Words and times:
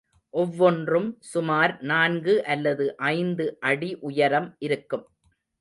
ஒவ்வொன்றும் 0.33 1.09
சுமார் 1.31 1.73
நான்கு 1.83 2.35
அல்லது 2.45 2.87
ஐந்து 3.13 3.47
அடி 3.71 3.91
உயரம் 4.09 4.49
இருக்கும். 4.59 5.05